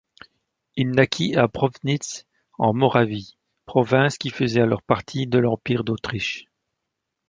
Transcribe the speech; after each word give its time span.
Il 0.77 0.89
naquit 0.89 1.35
à 1.35 1.47
Proßnitz 1.47 2.25
en 2.57 2.73
Moravie, 2.73 3.37
province 3.67 4.17
qui 4.17 4.31
faisait 4.31 4.61
alors 4.61 4.81
partie 4.81 5.27
de 5.27 5.37
l'Empire 5.37 5.83
d'Autriche. 5.83 6.45